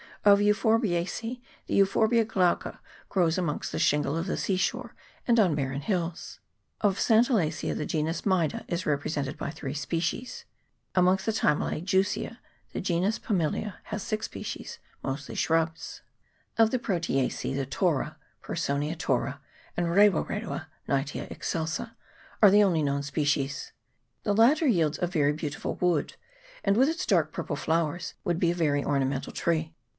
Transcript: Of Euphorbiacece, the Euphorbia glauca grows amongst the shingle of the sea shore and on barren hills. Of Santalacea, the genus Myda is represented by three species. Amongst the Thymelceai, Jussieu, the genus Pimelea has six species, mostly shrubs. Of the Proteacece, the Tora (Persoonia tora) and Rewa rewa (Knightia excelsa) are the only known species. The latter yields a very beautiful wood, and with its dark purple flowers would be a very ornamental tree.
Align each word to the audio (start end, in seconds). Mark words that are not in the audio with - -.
Of 0.25 0.39
Euphorbiacece, 0.39 1.41
the 1.65 1.75
Euphorbia 1.75 2.25
glauca 2.25 2.79
grows 3.09 3.37
amongst 3.39 3.71
the 3.71 3.79
shingle 3.79 4.15
of 4.15 4.27
the 4.27 4.37
sea 4.37 4.57
shore 4.57 4.95
and 5.27 5.39
on 5.39 5.55
barren 5.55 5.81
hills. 5.81 6.39
Of 6.79 6.99
Santalacea, 6.99 7.75
the 7.75 7.87
genus 7.87 8.21
Myda 8.23 8.63
is 8.67 8.85
represented 8.85 9.35
by 9.37 9.49
three 9.49 9.73
species. 9.73 10.45
Amongst 10.95 11.25
the 11.25 11.31
Thymelceai, 11.31 11.83
Jussieu, 11.83 12.37
the 12.71 12.81
genus 12.81 13.17
Pimelea 13.17 13.75
has 13.85 14.03
six 14.03 14.25
species, 14.25 14.77
mostly 15.03 15.33
shrubs. 15.33 16.01
Of 16.57 16.69
the 16.69 16.79
Proteacece, 16.79 17.55
the 17.55 17.65
Tora 17.65 18.17
(Persoonia 18.43 18.95
tora) 18.95 19.39
and 19.75 19.89
Rewa 19.91 20.21
rewa 20.23 20.67
(Knightia 20.87 21.31
excelsa) 21.31 21.91
are 22.43 22.51
the 22.51 22.63
only 22.63 22.83
known 22.83 23.01
species. 23.01 23.71
The 24.23 24.35
latter 24.35 24.67
yields 24.67 24.99
a 25.01 25.07
very 25.07 25.33
beautiful 25.33 25.75
wood, 25.75 26.15
and 26.63 26.77
with 26.77 26.89
its 26.89 27.07
dark 27.07 27.31
purple 27.31 27.55
flowers 27.55 28.13
would 28.23 28.39
be 28.39 28.51
a 28.51 28.55
very 28.55 28.83
ornamental 28.83 29.33
tree. 29.33 29.73